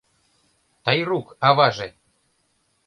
[0.83, 1.89] Тайрук аваже!